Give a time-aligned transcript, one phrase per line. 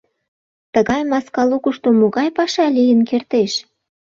[0.73, 3.51] Тыгай маска лукышто могай паша лийын кертеш?